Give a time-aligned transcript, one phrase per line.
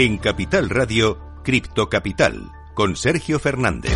[0.00, 3.92] En Capital Radio, Cripto Capital, con Sergio Fernández.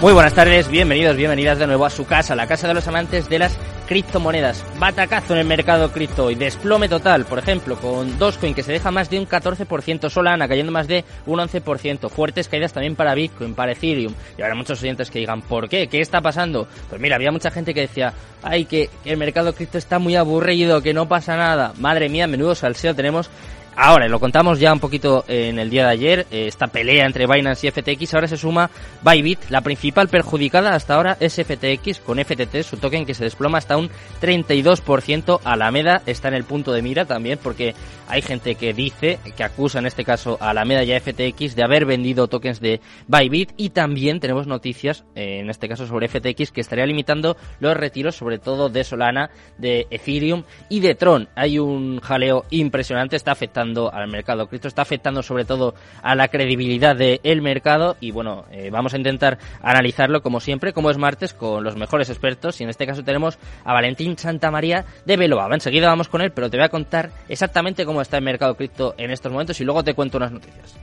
[0.00, 3.28] Muy buenas tardes, bienvenidos, bienvenidas de nuevo a su casa, la casa de los amantes
[3.28, 4.64] de las criptomonedas.
[4.78, 8.92] Batacazo en el mercado cripto y desplome total, por ejemplo, con Dogecoin que se deja
[8.92, 13.54] más de un 14%, Solana cayendo más de un 11%, fuertes caídas también para Bitcoin,
[13.54, 14.14] para Ethereum.
[14.38, 15.88] Y habrá muchos oyentes que digan, ¿por qué?
[15.88, 16.68] ¿Qué está pasando?
[16.88, 20.80] Pues mira, había mucha gente que decía, ay, que el mercado cripto está muy aburrido,
[20.80, 21.72] que no pasa nada.
[21.78, 23.28] Madre mía, menudo salseo tenemos
[23.74, 27.26] Ahora, lo contamos ya un poquito en el día de ayer, eh, esta pelea entre
[27.26, 28.70] Binance y FTX, ahora se suma
[29.02, 33.56] Bybit, la principal perjudicada hasta ahora es FTX con FTT, su token que se desploma
[33.56, 37.74] hasta un 32%, Alameda está en el punto de mira también porque
[38.08, 41.64] hay gente que dice, que acusa en este caso a Alameda y a FTX de
[41.64, 43.52] haber vendido tokens de Bybit.
[43.56, 48.14] Y también tenemos noticias, eh, en este caso sobre FTX, que estaría limitando los retiros
[48.14, 51.30] sobre todo de Solana, de Ethereum y de Tron.
[51.34, 56.28] Hay un jaleo impresionante, está afectando al mercado cripto, está afectando sobre todo a la
[56.28, 61.32] credibilidad del mercado y bueno, eh, vamos a intentar analizarlo como siempre, como es martes,
[61.32, 65.54] con los mejores expertos y en este caso tenemos a Valentín Santamaría de Veloaba.
[65.54, 68.94] Enseguida vamos con él, pero te voy a contar exactamente cómo está el mercado cripto
[68.98, 70.76] en estos momentos y luego te cuento unas noticias.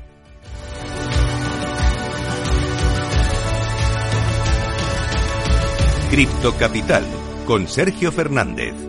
[6.09, 7.03] Cripto Capital
[7.45, 8.88] con Sergio Fernández.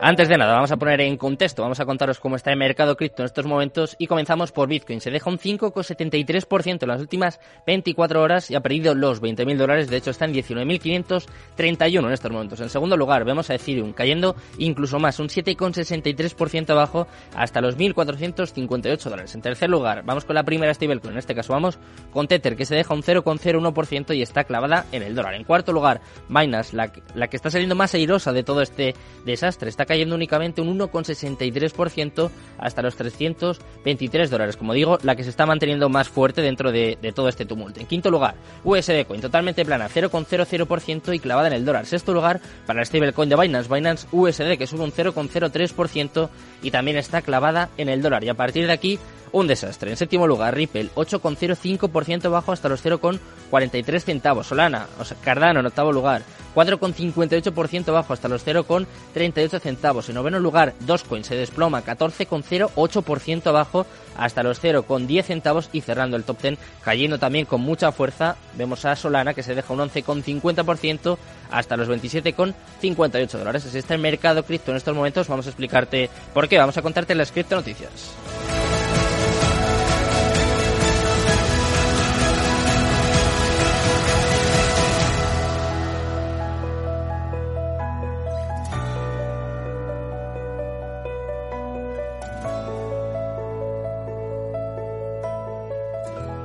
[0.00, 2.96] Antes de nada, vamos a poner en contexto, vamos a contaros cómo está el mercado
[2.96, 5.00] cripto en estos momentos y comenzamos por Bitcoin.
[5.00, 9.88] Se deja un 5,73% en las últimas 24 horas y ha perdido los 20.000 dólares,
[9.88, 12.60] de hecho está en 19.531 en estos momentos.
[12.60, 18.98] En segundo lugar, vemos a Ethereum cayendo incluso más, un 7,63% abajo hasta los 1.458
[19.04, 19.34] dólares.
[19.34, 21.78] En tercer lugar, vamos con la primera stablecoin, en este caso vamos
[22.12, 25.34] con Tether, que se deja un 0,01% y está clavada en el dólar.
[25.34, 28.94] En cuarto lugar, Binance, la, la que está saliendo más airosa de todo este
[29.24, 34.56] desastre, está cayendo únicamente un 1,63% hasta los 323 dólares.
[34.56, 37.80] Como digo, la que se está manteniendo más fuerte dentro de, todo este tumulto.
[37.80, 38.34] En quinto lugar,
[38.64, 41.86] USD Coin, totalmente plana, 0,00% y clavada en el dólar.
[41.86, 46.28] Sexto lugar, para el stablecoin de Binance, Binance USD, que sube un 0,03%
[46.62, 48.24] y también está clavada en el dólar.
[48.24, 48.98] Y a partir de aquí,
[49.34, 49.90] un desastre.
[49.90, 54.46] En séptimo lugar, Ripple, 8,05% bajo hasta los 0,43 centavos.
[54.46, 56.22] Solana, o sea, Cardano en octavo lugar,
[56.54, 60.08] 4,58% bajo hasta los 0,38 centavos.
[60.08, 63.86] En noveno lugar, Dogecoin se desploma 14,08% abajo
[64.16, 68.36] hasta los 0,10 centavos y cerrando el top 10, cayendo también con mucha fuerza.
[68.56, 71.18] Vemos a Solana que se deja un 11,50%
[71.50, 73.66] hasta los 27,58 dólares.
[73.66, 75.26] Así está el mercado cripto en estos momentos.
[75.26, 76.56] Vamos a explicarte por qué.
[76.56, 78.14] Vamos a contarte las cripto noticias.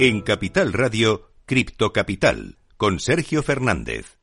[0.02, 4.18] En Capital Radio, Cripto Capital, con Sergio Fernández.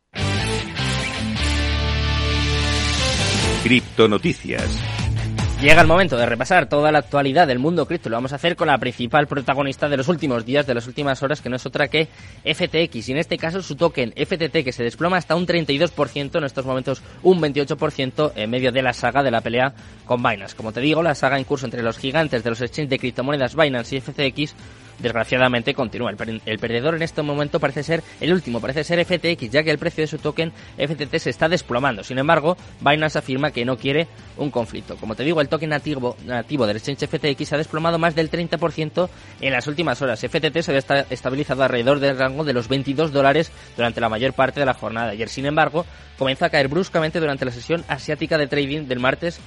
[3.62, 4.64] Cripto Noticias.
[5.60, 8.08] Llega el momento de repasar toda la actualidad del mundo cripto.
[8.08, 11.22] Lo vamos a hacer con la principal protagonista de los últimos días, de las últimas
[11.22, 12.08] horas, que no es otra que
[12.42, 13.10] FTX.
[13.10, 16.64] Y en este caso su token FTT, que se desploma hasta un 32%, en estos
[16.64, 19.74] momentos un 28% en medio de la saga de la pelea
[20.06, 20.56] con Binance.
[20.56, 23.54] Como te digo, la saga en curso entre los gigantes de los exchanges de criptomonedas
[23.54, 24.54] Binance y FTX
[24.98, 26.10] desgraciadamente continúa.
[26.10, 29.78] El, perdedor en este momento parece ser el último, parece ser FTX, ya que el
[29.78, 32.04] precio de su token FTT se está desplomando.
[32.04, 34.96] Sin embargo, Binance afirma que no quiere un conflicto.
[34.96, 39.08] Como te digo, el token nativo, nativo del exchange FTX ha desplomado más del 30%
[39.40, 40.20] en las últimas horas.
[40.20, 44.60] FTT se había estabilizado alrededor del rango de los 22 dólares durante la mayor parte
[44.60, 45.28] de la jornada ayer.
[45.28, 45.86] Sin embargo,
[46.18, 49.40] comienza a caer bruscamente durante la sesión asiática de trading del martes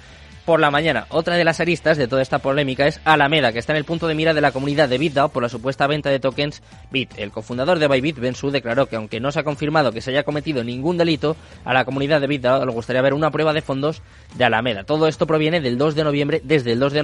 [0.49, 1.05] por la mañana.
[1.09, 4.07] Otra de las aristas de toda esta polémica es Alameda, que está en el punto
[4.07, 7.19] de mira de la comunidad de BitDAO por la supuesta venta de tokens Bit.
[7.19, 10.09] El cofundador de Bybit, Ben Su, declaró que aunque no se ha confirmado que se
[10.09, 11.35] haya cometido ningún delito,
[11.65, 14.01] a la comunidad de BitDAO le gustaría ver una prueba de fondos
[14.33, 14.85] de Alameda.
[14.85, 17.03] Todo esto proviene del 2 de noviembre, desde el 2 de,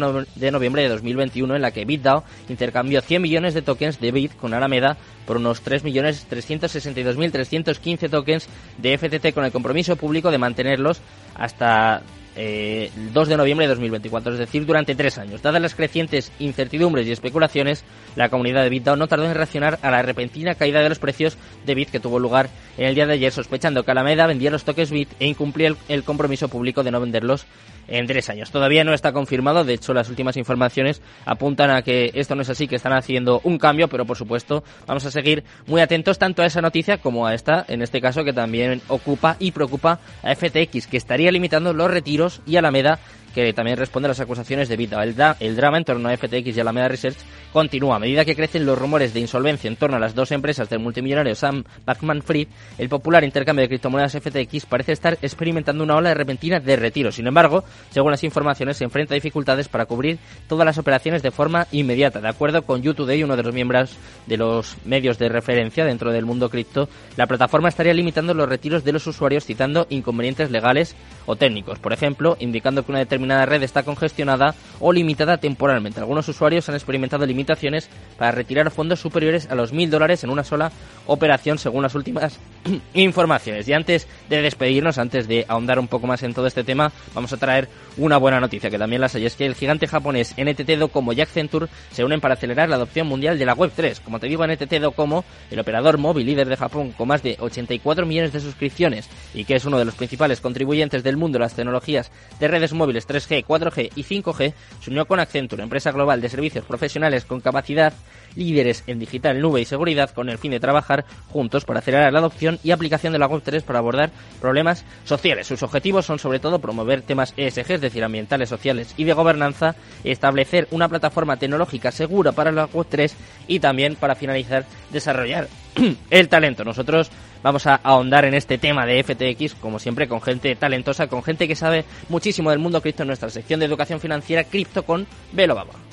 [0.50, 4.56] noviembre de 2021, en la que BitDAO intercambió 100 millones de tokens de Bit con
[4.56, 8.50] Alameda por unos 3.362.315 tokens
[8.80, 11.00] de FTT con el compromiso público de mantenerlos
[11.36, 12.02] hasta
[12.36, 15.42] eh, el 2 de noviembre de 2024, es decir, durante tres años.
[15.42, 17.84] Dadas las crecientes incertidumbres y especulaciones,
[18.16, 21.38] la comunidad de BitDAO no tardó en reaccionar a la repentina caída de los precios
[21.66, 24.64] de Bit que tuvo lugar en el día de ayer, sospechando que Alameda vendía los
[24.64, 27.46] toques Bit e incumplía el compromiso público de no venderlos
[27.88, 28.52] en tres años.
[28.52, 32.50] Todavía no está confirmado, de hecho las últimas informaciones apuntan a que esto no es
[32.50, 36.42] así, que están haciendo un cambio, pero por supuesto vamos a seguir muy atentos tanto
[36.42, 40.36] a esa noticia como a esta, en este caso que también ocupa y preocupa a
[40.36, 43.00] FTX, que estaría limitando los retiros y Alameda
[43.36, 45.04] que también responde a las acusaciones de Vita.
[45.04, 47.18] El, el, drama en torno a FTX y Alameda Research
[47.52, 47.98] continúa.
[47.98, 50.80] A medida que crecen los rumores de insolvencia en torno a las dos empresas del
[50.80, 52.48] multimillonario Sam Backman-Fried,
[52.78, 57.12] el popular intercambio de criptomonedas FTX parece estar experimentando una ola repentina de retiro.
[57.12, 61.32] Sin embargo, según las informaciones, se enfrenta a dificultades para cubrir todas las operaciones de
[61.32, 62.20] forma inmediata.
[62.20, 66.26] De acuerdo con YouTube uno de los miembros de los medios de referencia dentro del
[66.26, 70.96] mundo cripto, la plataforma estaría limitando los retiros de los usuarios citando inconvenientes legales
[71.26, 71.80] o técnicos.
[71.80, 76.00] Por ejemplo, indicando que una determinada red está congestionada o limitada temporalmente.
[76.00, 80.44] Algunos usuarios han experimentado limitaciones para retirar fondos superiores a los mil dólares en una
[80.44, 80.72] sola
[81.08, 82.40] operación, según las últimas
[82.94, 83.68] informaciones.
[83.68, 87.34] Y antes de despedirnos, antes de ahondar un poco más en todo este tema, vamos
[87.34, 87.65] a traer
[87.98, 89.26] una buena noticia que también las hay.
[89.26, 93.08] Es que el gigante japonés NTT Docomo y Accenture se unen para acelerar la adopción
[93.08, 94.02] mundial de la Web3.
[94.02, 98.06] Como te digo, NTT Docomo, el operador móvil líder de Japón con más de 84
[98.06, 101.56] millones de suscripciones y que es uno de los principales contribuyentes del mundo de las
[101.56, 106.30] tecnologías de redes móviles 3G, 4G y 5G, se unió con Accenture, empresa global de
[106.30, 107.94] servicios profesionales con capacidad
[108.36, 112.20] líderes en digital, nube y seguridad con el fin de trabajar juntos para acelerar la
[112.20, 114.12] adopción y aplicación de la Web3 para abordar
[114.42, 115.48] problemas sociales.
[115.48, 119.76] Sus objetivos son sobre todo promover temas ESG, es decir, ambientales, sociales y de gobernanza,
[120.04, 123.12] establecer una plataforma tecnológica segura para la Web3
[123.48, 125.48] y también para finalizar desarrollar
[126.10, 126.64] el talento.
[126.64, 127.12] Nosotros
[127.46, 131.48] Vamos a ahondar en este tema de FTX, como siempre, con gente talentosa, con gente
[131.48, 135.54] que sabe muchísimo del mundo cripto en nuestra sección de educación financiera Cripto con Velo
[135.54, 135.85] Baba.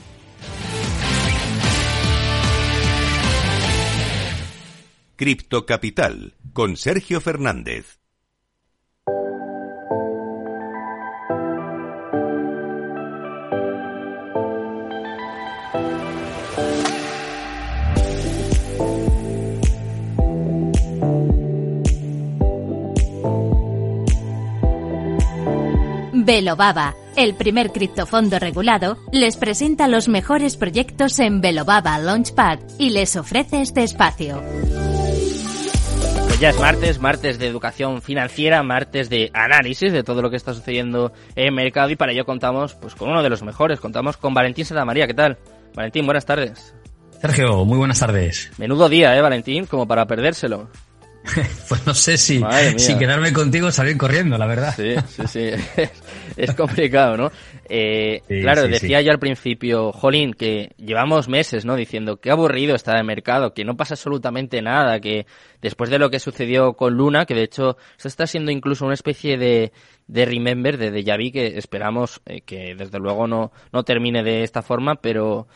[5.23, 8.01] Cripto Capital con Sergio Fernández.
[26.13, 33.15] Velobaba, el primer criptofondo regulado, les presenta los mejores proyectos en Velobaba Launchpad y les
[33.15, 34.43] ofrece este espacio.
[36.43, 40.53] Ya es martes, martes de educación financiera, martes de análisis de todo lo que está
[40.53, 44.17] sucediendo en el mercado y para ello contamos pues con uno de los mejores, contamos
[44.17, 45.39] con Valentín María, ¿qué tal?
[45.77, 46.75] Valentín, buenas tardes.
[47.21, 48.51] Sergio, muy buenas tardes.
[48.59, 49.67] Menudo día, ¿eh, Valentín?
[49.67, 50.69] Como para perdérselo.
[51.69, 52.43] pues no sé si,
[52.77, 54.75] si quedarme contigo salir corriendo, la verdad.
[54.77, 55.51] Sí, sí, sí.
[56.37, 57.33] es complicado, ¿no?
[57.69, 61.77] Eh, claro, decía yo al principio, Jolín, que llevamos meses, ¿no?
[61.77, 65.27] Diciendo que aburrido está el mercado, que no pasa absolutamente nada, que
[65.61, 68.95] después de lo que sucedió con Luna, que de hecho se está siendo incluso una
[68.95, 69.73] especie de,
[70.09, 74.43] de remember, de déjà vu, que esperamos eh, que desde luego no, no termine de
[74.43, 75.47] esta forma, pero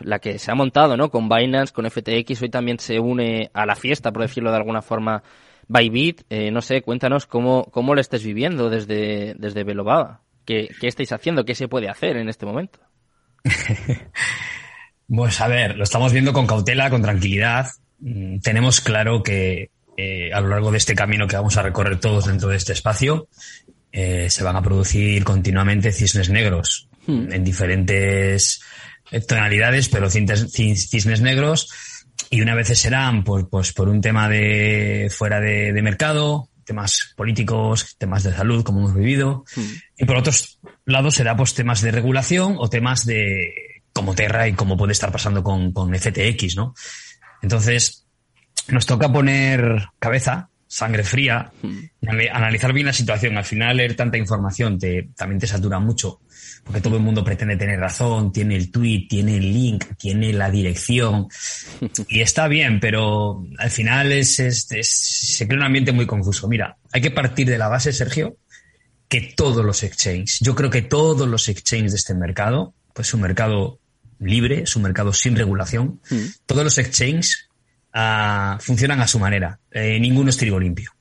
[0.00, 1.10] la que se ha montado, ¿no?
[1.10, 4.82] Con Binance, con FTX, hoy también se une a la fiesta, por decirlo de alguna
[4.82, 5.22] forma,
[5.68, 6.22] Bybit.
[6.30, 10.20] Eh, no sé, cuéntanos cómo, cómo lo estés viviendo desde, desde Velobaba.
[10.44, 11.44] ¿Qué, ¿Qué estáis haciendo?
[11.44, 12.80] ¿Qué se puede hacer en este momento?
[15.08, 17.68] pues a ver, lo estamos viendo con cautela, con tranquilidad.
[18.00, 22.00] Mm, tenemos claro que eh, a lo largo de este camino que vamos a recorrer
[22.00, 23.28] todos dentro de este espacio,
[23.92, 27.30] eh, se van a producir continuamente cisnes negros hmm.
[27.30, 28.62] en diferentes
[29.20, 31.68] tonalidades, pero cisnes negros,
[32.30, 37.96] y una vez serán pues, pues por un tema de fuera de, mercado, temas políticos,
[37.98, 39.72] temas de salud, como hemos vivido, hmm.
[39.98, 44.54] y por otros lados será pues temas de regulación o temas de como Terra y
[44.54, 46.74] como puede estar pasando con, con FTX, ¿no?
[47.42, 48.06] Entonces,
[48.68, 52.08] nos toca poner cabeza, sangre fría, hmm.
[52.32, 53.36] analizar bien la situación.
[53.36, 56.20] Al final, leer tanta información te, también te satura mucho
[56.64, 60.50] porque todo el mundo pretende tener razón, tiene el tweet, tiene el link, tiene la
[60.50, 61.28] dirección,
[62.08, 66.48] y está bien, pero al final es, se crea un ambiente muy confuso.
[66.48, 68.36] Mira, hay que partir de la base, Sergio,
[69.08, 73.14] que todos los exchanges, yo creo que todos los exchanges de este mercado, pues es
[73.14, 73.78] un mercado
[74.20, 76.16] libre, es un mercado sin regulación, mm.
[76.46, 77.48] todos los exchanges
[77.92, 80.92] ah, funcionan a su manera, eh, ninguno es trigo limpio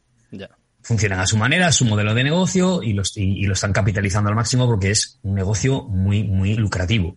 [0.81, 4.29] funcionan a su manera, a su modelo de negocio y, los, y, lo están capitalizando
[4.29, 7.15] al máximo porque es un negocio muy, muy lucrativo.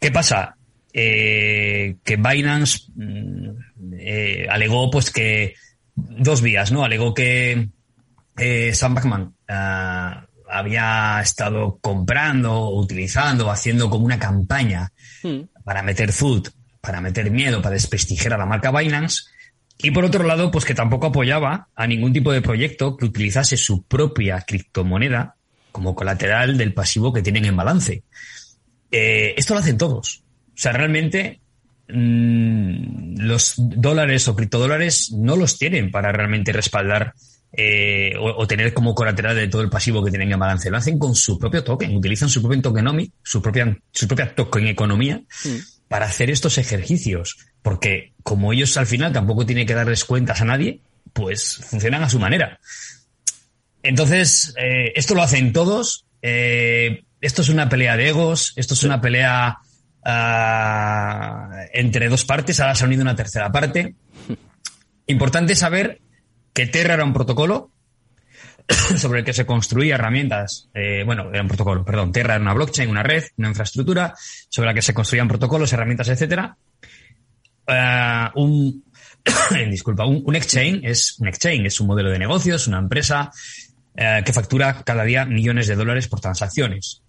[0.00, 0.56] ¿Qué pasa?
[0.92, 3.50] Eh, que Binance mm,
[3.98, 5.54] eh, alegó pues que
[5.94, 6.84] dos vías, ¿no?
[6.84, 7.68] Alegó que
[8.36, 15.62] eh, Sam Backman ah, había estado comprando, utilizando, haciendo como una campaña hmm.
[15.64, 16.48] para meter food,
[16.80, 19.24] para meter miedo, para desprestigiar a la marca Binance.
[19.78, 23.56] Y por otro lado, pues que tampoco apoyaba a ningún tipo de proyecto que utilizase
[23.56, 25.36] su propia criptomoneda
[25.72, 28.04] como colateral del pasivo que tienen en balance.
[28.90, 30.22] Eh, esto lo hacen todos.
[30.48, 31.40] O sea, realmente
[31.88, 37.14] mm, los dólares o criptodólares no los tienen para realmente respaldar
[37.56, 40.70] eh, o, tener como colateral de todo el pasivo que tienen en balance.
[40.70, 44.66] Lo hacen con su propio token, utilizan su propio tokenomic, su propia, su propia token
[44.66, 45.73] economía mm.
[45.94, 47.38] Para hacer estos ejercicios.
[47.62, 50.80] Porque como ellos al final tampoco tienen que darles cuentas a nadie,
[51.12, 52.58] pues funcionan a su manera.
[53.80, 56.04] Entonces, eh, esto lo hacen todos.
[56.20, 59.58] Eh, esto es una pelea de egos, esto es una pelea
[60.04, 63.94] ah, entre dos partes, ahora se ha unido una tercera parte.
[65.06, 66.00] Importante saber
[66.52, 67.70] que Terra era un protocolo
[68.96, 72.54] sobre el que se construía herramientas, eh, bueno, era un protocolo, perdón, Terra era una
[72.54, 74.14] blockchain, una red, una infraestructura
[74.48, 76.56] sobre la que se construían protocolos, herramientas, etcétera.
[77.66, 78.84] Ah, un,
[79.70, 83.30] disculpa, un, un, exchange es un exchange, es un modelo de negocios, una empresa
[83.96, 87.02] eh, que factura cada día millones de dólares por transacciones.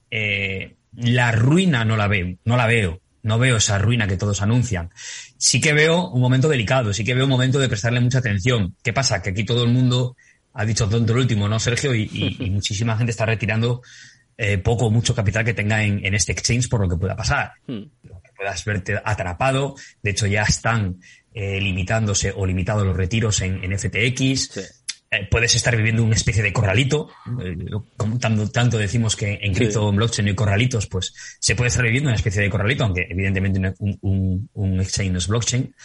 [0.95, 3.01] La ruina no la veo, no la veo.
[3.25, 4.91] No veo esa ruina que todos anuncian.
[5.39, 8.75] Sí que veo un momento delicado, sí que veo un momento de prestarle mucha atención.
[8.83, 9.24] ¿Qué pasa?
[9.24, 10.15] Que aquí todo el mundo
[10.55, 11.93] ha dicho tonto el último, ¿no, Sergio?
[11.93, 13.81] Y, muchísima gente está retirando
[14.38, 17.51] eh, poco o mucho capital que tenga en, este exchange por lo que pueda pasar.
[17.67, 17.83] Hmm.
[18.01, 19.75] que puedas verte atrapado.
[20.01, 21.00] De hecho, ya están
[21.33, 24.57] limitándose o limitados los retiros en, FTX.
[25.15, 27.09] Eh, puedes estar viviendo una especie de corralito,
[27.41, 27.55] eh,
[27.95, 32.09] como tanto, decimos que en cripto blockchain no hay corralitos, pues se puede estar viviendo
[32.09, 35.75] una especie de corralito, aunque evidentemente un, un, exchange no es blockchain,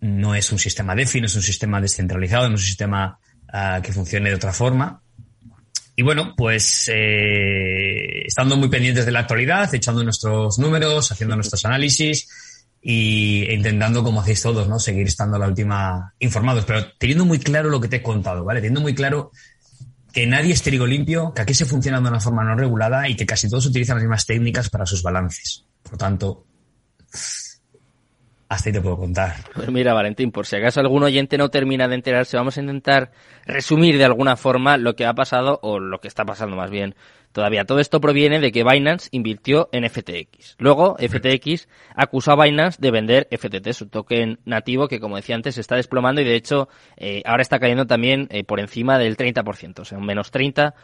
[0.00, 3.18] no es un sistema DeFi, no es un sistema descentralizado, no es un sistema
[3.54, 5.00] ah, que funcione de otra forma.
[5.96, 11.64] Y bueno, pues eh, estando muy pendientes de la actualidad, echando nuestros números, haciendo nuestros
[11.64, 12.28] análisis,
[12.86, 14.78] y intentando, como hacéis todos, ¿no?
[14.78, 18.60] Seguir estando la última informados, pero teniendo muy claro lo que te he contado, ¿vale?
[18.60, 19.30] Teniendo muy claro
[20.12, 23.16] que nadie es trigo limpio, que aquí se funciona de una forma no regulada y
[23.16, 25.64] que casi todos utilizan las mismas técnicas para sus balances.
[25.82, 26.44] Por tanto,
[28.54, 29.34] hasta ahí te puedo contar.
[29.54, 33.12] Pues mira, Valentín, por si acaso algún oyente no termina de enterarse, vamos a intentar
[33.46, 36.94] resumir de alguna forma lo que ha pasado, o lo que está pasando más bien,
[37.34, 40.54] Todavía todo esto proviene de que Binance invirtió en FTX.
[40.58, 45.56] Luego, FTX acusó a Binance de vender FTT, su token nativo que, como decía antes,
[45.56, 49.16] se está desplomando y, de hecho, eh, ahora está cayendo también eh, por encima del
[49.16, 50.74] 30%, o sea, un menos 30%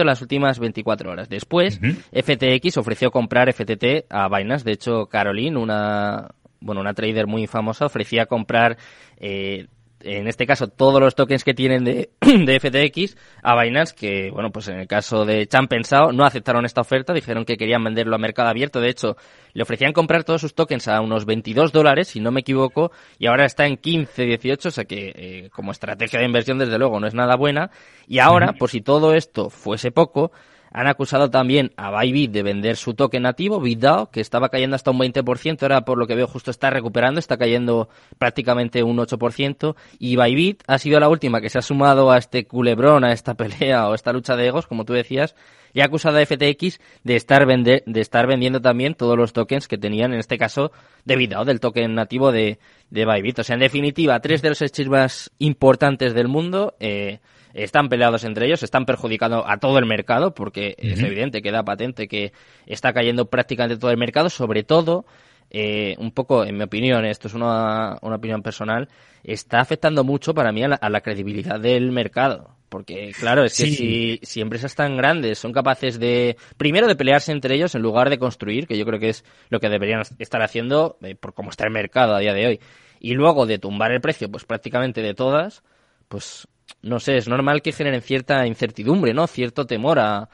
[0.00, 1.30] en las últimas 24 horas.
[1.30, 1.80] Después,
[2.12, 4.66] FTX ofreció comprar FTT a Binance.
[4.66, 6.28] De hecho, Caroline, una
[6.64, 8.76] bueno, una trader muy famosa, ofrecía comprar
[9.18, 9.66] eh,
[10.04, 14.50] en este caso todos los tokens que tienen de, de, FTX a Binance, que bueno,
[14.50, 18.14] pues en el caso de Chan Pensado no aceptaron esta oferta, dijeron que querían venderlo
[18.14, 19.16] a mercado abierto, de hecho
[19.52, 23.26] le ofrecían comprar todos sus tokens a unos 22 dólares, si no me equivoco, y
[23.26, 27.00] ahora está en 15, 18, o sea que eh, como estrategia de inversión desde luego
[27.00, 27.70] no es nada buena,
[28.06, 30.32] y ahora, por si todo esto fuese poco,
[30.74, 34.90] han acusado también a Bybit de vender su token nativo, BitDAO, que estaba cayendo hasta
[34.90, 37.88] un 20%, ahora por lo que veo justo está recuperando, está cayendo
[38.18, 42.48] prácticamente un 8%, y Bybit ha sido la última que se ha sumado a este
[42.48, 45.36] culebrón, a esta pelea o esta lucha de egos, como tú decías,
[45.72, 49.68] y ha acusado a FTX de estar, vender, de estar vendiendo también todos los tokens
[49.68, 50.72] que tenían, en este caso,
[51.04, 52.58] de BitDAO, del token nativo de,
[52.90, 53.38] de Bybit.
[53.38, 57.20] O sea, en definitiva, tres de los exchanges más importantes del mundo, eh,
[57.54, 62.08] están peleados entre ellos, están perjudicando a todo el mercado, porque es evidente, queda patente
[62.08, 62.32] que
[62.66, 65.06] está cayendo prácticamente todo el mercado, sobre todo,
[65.50, 68.88] eh, un poco, en mi opinión, esto es una, una opinión personal,
[69.22, 72.56] está afectando mucho para mí a la, credibilidad del mercado.
[72.68, 77.30] Porque, claro, es que si, si, empresas tan grandes son capaces de, primero, de pelearse
[77.30, 80.42] entre ellos en lugar de construir, que yo creo que es lo que deberían estar
[80.42, 82.60] haciendo eh, por cómo está el mercado a día de hoy,
[82.98, 85.62] y luego de tumbar el precio, pues prácticamente de todas,
[86.08, 86.48] pues
[86.82, 89.26] no sé, es normal que generen cierta incertidumbre, ¿no?
[89.26, 90.28] Cierto temor a,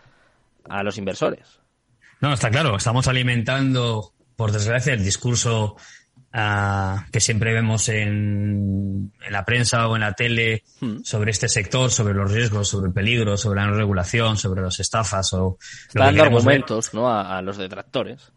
[0.68, 1.60] a los inversores.
[2.20, 5.76] No, está claro, estamos alimentando, por desgracia, el discurso
[6.32, 11.02] ah, que siempre vemos en, en, la prensa o en la tele hmm.
[11.02, 14.80] sobre este sector, sobre los riesgos, sobre el peligro, sobre la no regulación, sobre las
[14.80, 15.58] estafas o...
[15.94, 17.08] dando argumentos, ¿no?
[17.08, 18.32] A, a, los detractores.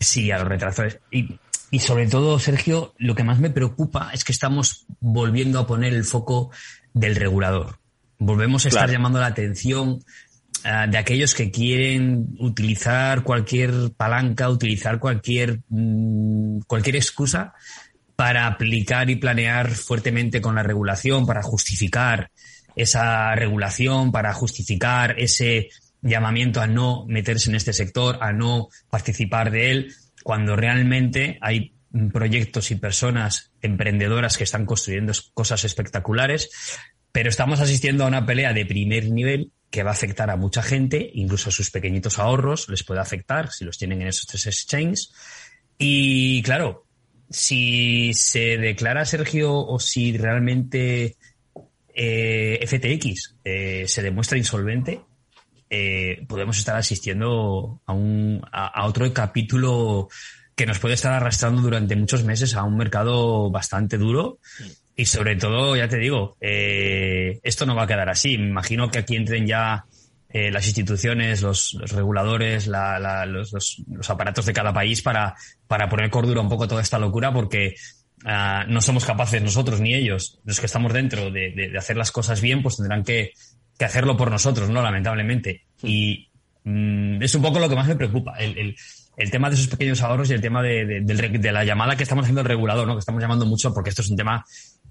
[0.00, 0.98] Sí, a los detractores.
[1.10, 1.38] Y,
[1.70, 5.94] y sobre todo, Sergio, lo que más me preocupa es que estamos volviendo a poner
[5.94, 6.50] el foco
[6.94, 7.78] del regulador.
[8.18, 10.02] Volvemos a estar llamando la atención
[10.64, 17.52] eh, de aquellos que quieren utilizar cualquier palanca, utilizar cualquier, mm, cualquier excusa
[18.16, 22.30] para aplicar y planear fuertemente con la regulación, para justificar
[22.76, 25.68] esa regulación, para justificar ese
[26.00, 31.73] llamamiento a no meterse en este sector, a no participar de él, cuando realmente hay
[32.12, 36.50] proyectos y personas emprendedoras que están construyendo cosas espectaculares,
[37.12, 40.62] pero estamos asistiendo a una pelea de primer nivel que va a afectar a mucha
[40.62, 44.46] gente, incluso a sus pequeñitos ahorros les puede afectar si los tienen en esos tres
[44.46, 45.12] exchanges.
[45.78, 46.86] Y claro,
[47.30, 51.16] si se declara Sergio o si realmente
[51.94, 55.00] eh, FTX eh, se demuestra insolvente,
[55.70, 60.08] eh, podemos estar asistiendo a, un, a, otro capítulo
[60.54, 64.38] que nos puede estar arrastrando durante muchos meses a un mercado bastante duro.
[64.96, 68.38] Y sobre todo, ya te digo, esto no va a quedar así.
[68.38, 69.84] Me imagino que aquí entren ya
[70.32, 73.52] las instituciones, los, reguladores, los,
[73.88, 75.34] los, aparatos de cada país para,
[75.66, 77.74] para poner cordura un poco toda esta locura, porque
[78.26, 82.40] Ah, no somos capaces nosotros ni ellos, los que estamos dentro, de, hacer las cosas
[82.40, 83.32] bien, pues tendrán que,
[83.80, 84.80] hacerlo por nosotros, ¿no?
[84.80, 85.64] Lamentablemente.
[85.82, 86.30] Y
[86.64, 88.74] mm, es un poco lo que más me preocupa, el,
[89.30, 92.46] tema de esos pequeños ahorros y el tema de, la llamada que estamos haciendo el
[92.46, 92.94] regulador, ¿no?
[92.94, 94.44] Que estamos llamando mucho porque esto es un tema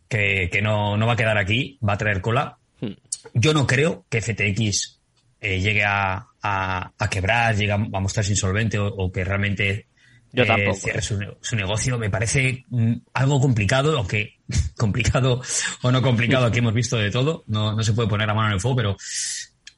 [0.07, 2.57] que, no, va a quedar aquí, va a traer cola.
[2.79, 2.93] Hmm.
[3.33, 4.99] Yo no creo que FTX
[5.41, 6.27] eh, llegue a,
[7.09, 9.87] quebrar, llegue a, mostrarse insolvente o que realmente
[10.33, 11.01] yo eh, tampoco.
[11.41, 14.39] su, negocio me parece mm, algo complicado, aunque
[14.77, 15.41] complicado
[15.83, 18.47] o no complicado, aquí hemos visto de todo, no, no se puede poner la mano
[18.47, 18.97] en el fuego, pero,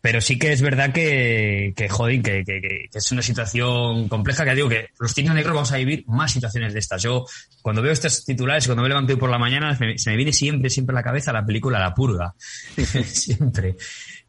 [0.05, 4.53] pero sí que es verdad que, que joder, que, que, es una situación compleja, que
[4.53, 7.01] digo que los tiros negros vamos a vivir más situaciones de estas.
[7.01, 7.25] Yo,
[7.63, 10.69] cuando veo estos titulares, cuando me levanto hoy por la mañana, se me viene siempre,
[10.69, 12.35] siempre a la cabeza la película La Purga.
[13.07, 13.77] siempre.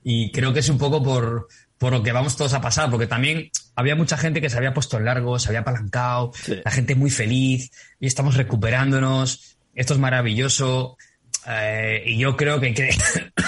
[0.02, 3.06] Y creo que es un poco por, por lo que vamos todos a pasar, porque
[3.06, 6.32] también había mucha gente que se había puesto en largo, se había apalancado,
[6.64, 10.96] la gente muy feliz, y estamos recuperándonos, esto es maravilloso,
[11.46, 12.82] eh, y yo creo que, yo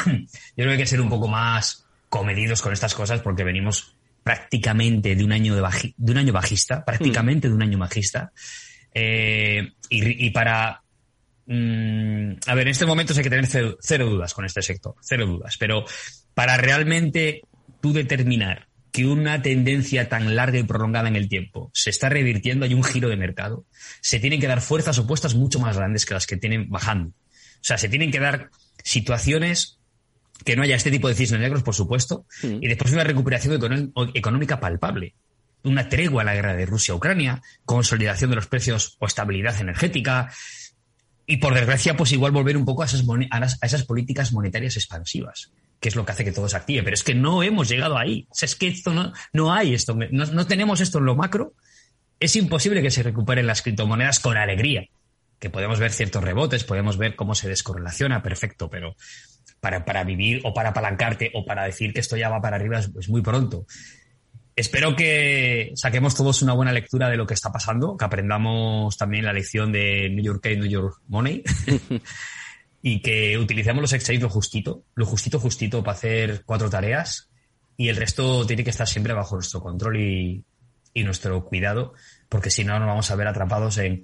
[0.04, 5.14] creo que hay que ser un poco más comedidos con estas cosas, porque venimos prácticamente
[5.16, 8.32] de un año, de, de un año bajista, prácticamente de un año bajista,
[8.92, 10.82] eh, y, para...
[11.46, 13.48] Mm, a ver, en este momento hay que tener
[13.80, 15.84] cero dudas con este sector, cero dudas, pero
[16.34, 17.42] para realmente
[17.80, 22.64] tú determinar que una tendencia tan larga y prolongada en el tiempo se está revirtiendo,
[22.64, 23.64] hay un giro de mercado,
[24.00, 27.10] se tienen que dar fuerzas opuestas mucho más grandes que las que tienen bajando.
[27.10, 28.50] O sea, se tienen que dar
[28.84, 29.77] situaciones
[30.44, 34.60] que no haya este tipo de cisnes negros, por supuesto, y después una recuperación económica
[34.60, 35.14] palpable.
[35.64, 40.30] Una tregua a la guerra de Rusia-Ucrania, consolidación de los precios o estabilidad energética,
[41.26, 43.04] y por desgracia, pues igual volver un poco a esas,
[43.60, 46.82] a esas políticas monetarias expansivas que es lo que hace que todo se active.
[46.82, 48.26] Pero es que no hemos llegado ahí.
[48.30, 51.16] O sea, es que esto no, no hay esto, no, no tenemos esto en lo
[51.16, 51.54] macro.
[52.20, 54.88] Es imposible que se recuperen las criptomonedas con alegría.
[55.38, 58.96] Que podemos ver ciertos rebotes, podemos ver cómo se descorrelaciona, perfecto, pero
[59.60, 62.78] para, para vivir o para apalancarte o para decir que esto ya va para arriba
[62.78, 63.66] es, muy pronto.
[64.54, 69.24] Espero que saquemos todos una buena lectura de lo que está pasando, que aprendamos también
[69.24, 71.42] la lección de New York New York Money.
[72.82, 77.28] y que utilicemos los exchanges lo justito, lo justito, justito para hacer cuatro tareas
[77.76, 80.44] y el resto tiene que estar siempre bajo nuestro control y,
[81.04, 81.94] nuestro cuidado,
[82.28, 84.02] porque si no nos vamos a ver atrapados en,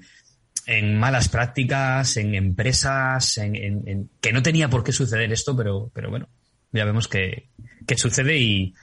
[0.67, 6.11] en malas prácticas, en empresas, en, que no tenía por qué suceder esto, pero, pero
[6.11, 6.29] bueno,
[6.73, 7.51] ya vemos que,
[7.87, 8.75] que sucede y,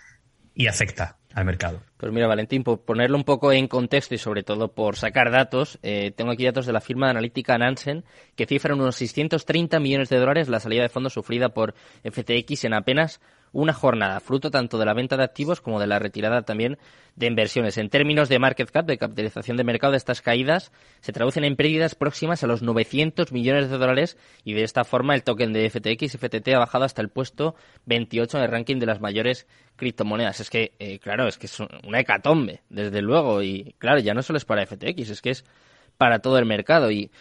[0.53, 1.81] y afecta al mercado.
[1.97, 5.79] Pues mira, Valentín, por ponerlo un poco en contexto y sobre todo por sacar datos,
[5.81, 8.03] eh, tengo aquí datos de la firma de analítica Nansen
[8.35, 12.73] que cifran unos 630 millones de dólares la salida de fondos sufrida por FTX en
[12.73, 13.21] apenas
[13.53, 16.77] una jornada, fruto tanto de la venta de activos como de la retirada también
[17.15, 17.77] de inversiones.
[17.77, 21.95] En términos de market cap, de capitalización de mercado, estas caídas se traducen en pérdidas
[21.95, 26.17] próximas a los 900 millones de dólares y de esta forma el token de FTX
[26.17, 30.39] FTT ha bajado hasta el puesto 28 en el ranking de las mayores criptomonedas.
[30.39, 34.21] Es que, eh, claro, es que es una hecatombe, desde luego, y claro, ya no
[34.21, 35.45] solo es para FTX, es que es
[35.97, 37.11] para todo el mercado y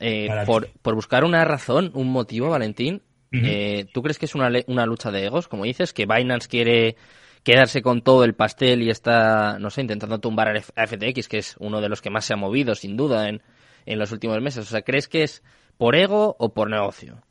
[0.00, 4.50] eh, por, por buscar una razón, un motivo, Valentín, eh, ¿Tú crees que es una,
[4.66, 6.96] una lucha de egos, como dices, que Binance quiere
[7.42, 11.56] quedarse con todo el pastel y está, no sé, intentando tumbar a FTX, que es
[11.58, 13.42] uno de los que más se ha movido, sin duda, en,
[13.86, 14.66] en los últimos meses?
[14.66, 15.42] O sea, ¿crees que es
[15.76, 17.22] por ego o por negocio?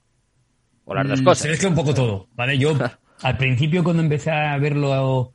[0.85, 1.43] O las dos mm, cosas.
[1.43, 2.57] Se mezcla un poco todo, ¿vale?
[2.57, 2.77] Yo,
[3.21, 5.33] al principio, cuando empecé a verlo,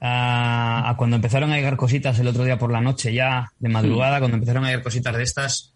[0.00, 4.18] a, cuando empezaron a llegar cositas el otro día por la noche, ya de madrugada,
[4.18, 5.74] cuando empezaron a llegar cositas de estas,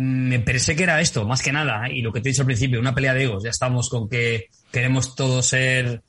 [0.00, 1.96] me pensé que era esto, más que nada, ¿eh?
[1.96, 4.08] y lo que te he dicho al principio, una pelea de egos, ya estamos con
[4.08, 6.02] que queremos todos ser...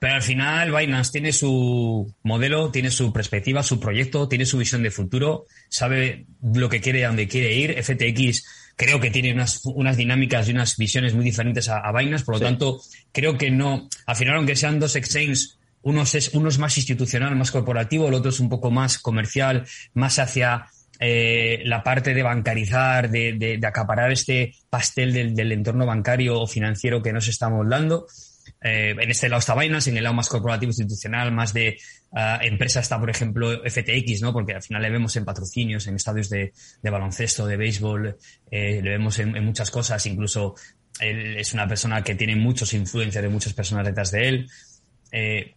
[0.00, 4.82] Pero al final Binance tiene su modelo, tiene su perspectiva, su proyecto, tiene su visión
[4.82, 7.80] de futuro, sabe lo que quiere y a dónde quiere ir.
[7.82, 12.36] FTX creo que tiene unas, unas dinámicas y unas visiones muy diferentes a, Binance, por
[12.36, 12.80] lo tanto,
[13.12, 17.36] creo que no, al final aunque sean dos exchanges uno es, uno es más institucional,
[17.36, 20.66] más corporativo, el otro es un poco más comercial, más hacia
[21.00, 26.46] eh, la parte de bancarizar, de, de, acaparar este pastel del, del, entorno bancario o
[26.46, 28.06] financiero que nos estamos dando.
[28.62, 31.78] Eh, en este lado está Binance, en el lado más corporativo institucional, más de
[32.10, 34.32] uh, empresa está, por ejemplo, FTX, ¿no?
[34.34, 38.18] Porque al final le vemos en patrocinios, en estadios de, de baloncesto, de béisbol,
[38.50, 40.54] eh, le vemos en, en, muchas cosas, incluso
[41.00, 44.46] él es una persona que tiene muchos influencias de muchas personas detrás de él.
[45.12, 45.54] Eh,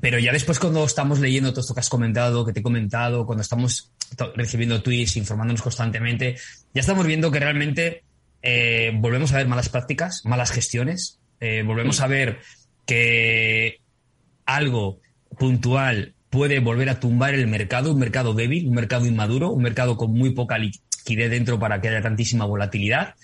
[0.00, 3.26] pero ya después cuando estamos leyendo todo esto que has comentado, que te he comentado,
[3.26, 3.90] cuando estamos
[4.34, 6.36] recibiendo tweets, informándonos constantemente,
[6.74, 8.04] ya estamos viendo que realmente
[8.42, 12.40] eh, volvemos a ver malas prácticas, malas gestiones, eh, volvemos a ver
[12.86, 13.80] que
[14.44, 15.00] algo
[15.38, 19.96] puntual puede volver a tumbar el mercado, un mercado débil, un mercado inmaduro, un mercado
[19.96, 23.14] con muy poca liquidez dentro para que haya tantísima volatilidad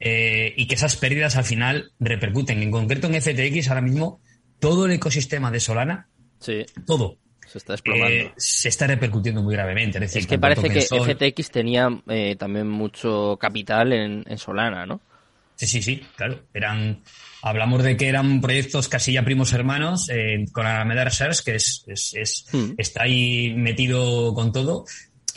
[0.00, 2.62] eh, y que esas pérdidas al final repercuten.
[2.62, 4.20] En concreto en FTX ahora mismo
[4.58, 6.64] todo el ecosistema de Solana, sí.
[6.86, 8.14] todo, se está desplomando.
[8.14, 9.98] Eh, se está repercutiendo muy gravemente.
[9.98, 11.08] Es, decir, es que parece que Sol...
[11.08, 15.00] FTX tenía eh, también mucho capital en, en, Solana, ¿no?
[15.54, 16.42] Sí, sí, sí, claro.
[16.54, 17.02] Eran,
[17.42, 21.84] hablamos de que eran proyectos casi ya primos hermanos eh, con Alameda Research, que es,
[21.88, 22.74] es, es hmm.
[22.76, 24.84] está ahí metido con todo.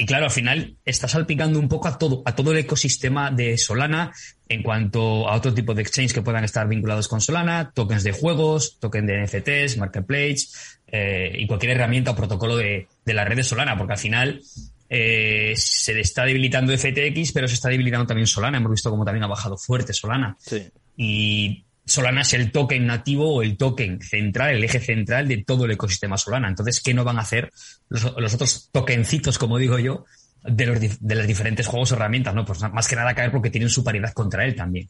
[0.02, 3.56] Y claro, al final está salpicando un poco a todo, a todo el ecosistema de
[3.56, 4.12] Solana
[4.50, 8.12] en cuanto a otro tipo de exchange que puedan estar vinculados con Solana, tokens de
[8.12, 10.48] juegos, tokens de NFTs, marketplace
[10.88, 14.42] eh, y cualquier herramienta o protocolo de, de, la red de Solana, porque al final
[14.90, 18.58] eh, se está debilitando FTX, pero se está debilitando también Solana.
[18.58, 20.36] Hemos visto como también ha bajado fuerte Solana.
[20.40, 20.68] Sí.
[20.98, 25.66] Y Solana es el token nativo o el token central, el eje central de todo
[25.66, 26.48] el ecosistema Solana.
[26.48, 27.52] Entonces, ¿qué no van a hacer
[27.90, 30.06] los, los otros tokencitos, como digo yo,
[30.44, 32.34] de los, de los diferentes juegos o herramientas?
[32.36, 32.46] ¿no?
[32.46, 34.90] Pues más que nada caer porque tienen su paridad contra él también.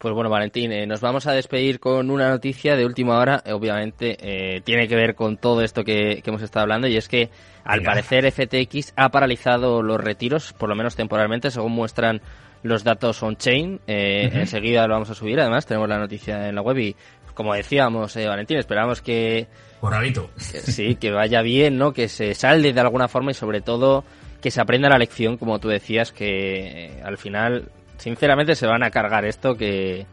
[0.00, 3.42] Pues bueno, Valentín, eh, nos vamos a despedir con una noticia de última hora.
[3.52, 7.06] Obviamente eh, tiene que ver con todo esto que, que, hemos estado hablando y es
[7.06, 7.28] que
[7.64, 7.92] al Mira.
[7.92, 12.22] parecer FTX ha paralizado los retiros, por lo menos temporalmente, según muestran
[12.62, 13.80] los datos on-chain.
[13.86, 14.40] Eh, uh -huh.
[14.40, 16.96] Enseguida lo vamos a subir, además tenemos la noticia en la web y
[17.34, 19.46] como decíamos, eh, Valentín, esperamos que...
[19.80, 20.30] Corralito.
[20.36, 21.92] Que, sí, que vaya bien, ¿no?
[21.92, 24.04] Que se salde de alguna forma y sobre todo
[24.42, 28.82] que se aprenda la lección, como tú decías, que eh, al final sinceramente se van
[28.82, 30.06] a cargar esto que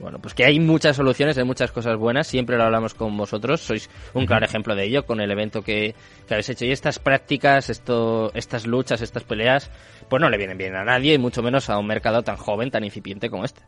[0.00, 3.60] bueno, pues que hay muchas soluciones, hay muchas cosas buenas, siempre lo hablamos con vosotros,
[3.60, 5.94] sois un claro ejemplo de ello con el evento que,
[6.26, 9.70] que habéis hecho y estas prácticas, esto, estas luchas, estas peleas,
[10.10, 12.70] pues no le vienen bien a nadie y mucho menos a un mercado tan joven,
[12.70, 13.62] tan incipiente como este.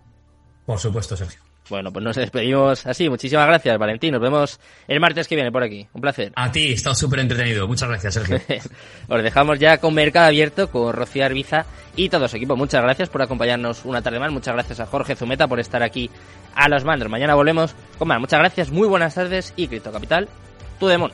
[0.66, 1.40] Por supuesto, Sergio.
[1.70, 3.08] Bueno, pues nos despedimos así.
[3.08, 4.12] Muchísimas gracias, Valentín.
[4.12, 5.86] Nos vemos el martes que viene por aquí.
[5.92, 6.32] Un placer.
[6.34, 7.66] A ti, está súper entretenido.
[7.68, 8.40] Muchas gracias, Sergio.
[9.08, 11.64] Os dejamos ya con Mercado Abierto, con Rocío Arbiza
[11.96, 12.56] y todo su equipo.
[12.56, 14.32] Muchas gracias por acompañarnos una tarde más.
[14.32, 16.10] Muchas gracias a Jorge Zumeta por estar aquí
[16.54, 17.08] a los mandos.
[17.08, 18.20] Mañana volvemos con más.
[18.20, 20.28] Muchas gracias, muy buenas tardes y Cripto Capital,
[20.80, 21.12] tu demon.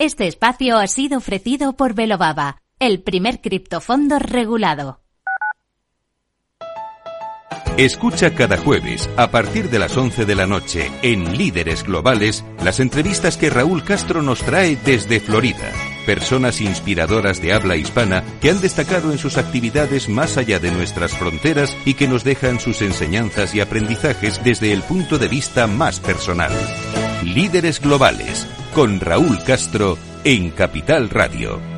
[0.00, 5.00] Este espacio ha sido ofrecido por Velobaba, el primer criptofondo regulado.
[7.76, 12.78] Escucha cada jueves, a partir de las 11 de la noche, en Líderes Globales, las
[12.78, 15.72] entrevistas que Raúl Castro nos trae desde Florida.
[16.06, 21.12] Personas inspiradoras de habla hispana que han destacado en sus actividades más allá de nuestras
[21.12, 25.98] fronteras y que nos dejan sus enseñanzas y aprendizajes desde el punto de vista más
[25.98, 26.52] personal.
[27.24, 28.46] Líderes Globales,
[28.78, 31.77] con Raúl Castro en Capital Radio.